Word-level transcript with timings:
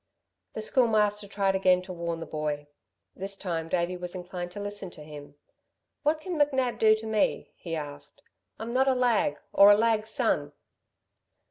The 0.53 0.63
Schoolmaster 0.63 1.27
tried 1.27 1.53
again 1.53 1.83
to 1.83 1.93
warn 1.93 2.19
the 2.21 2.25
boy. 2.25 2.65
This 3.15 3.37
time, 3.37 3.69
Davey 3.69 3.95
was 3.97 4.15
inclined 4.15 4.49
to 4.53 4.59
listen 4.59 4.89
to 4.89 5.03
him. 5.03 5.35
"What 6.01 6.19
can 6.19 6.39
McNab 6.39 6.79
do 6.79 6.95
to 6.95 7.05
me?" 7.05 7.51
he 7.55 7.75
asked. 7.75 8.23
"I'm 8.57 8.73
not 8.73 8.87
a 8.87 8.95
lag, 8.95 9.37
or 9.53 9.69
a 9.69 9.77
lag's 9.77 10.09
son." 10.09 10.53